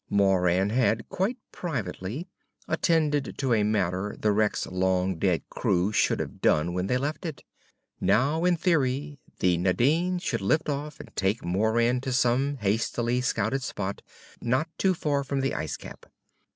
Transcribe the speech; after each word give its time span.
Moran 0.09 0.71
had, 0.71 1.07
quite 1.09 1.37
privately, 1.51 2.27
attended 2.67 3.35
to 3.37 3.53
a 3.53 3.61
matter 3.61 4.15
the 4.19 4.31
wreck's 4.31 4.65
long 4.65 5.19
dead 5.19 5.47
crew 5.51 5.91
should 5.91 6.19
have 6.19 6.41
done 6.41 6.73
when 6.73 6.87
they 6.87 6.97
left 6.97 7.23
it. 7.23 7.43
Now, 7.99 8.43
in 8.43 8.57
theory, 8.57 9.19
the 9.41 9.57
Nadine 9.57 10.17
should 10.17 10.41
lift 10.41 10.69
off 10.69 10.99
and 10.99 11.15
take 11.15 11.45
Moran 11.45 12.01
to 12.01 12.11
some 12.13 12.57
hastily 12.57 13.21
scouted 13.21 13.61
spot 13.61 14.01
not 14.41 14.67
too 14.79 14.95
far 14.95 15.23
from 15.23 15.41
the 15.41 15.53
ice 15.53 15.77
cap. 15.77 16.07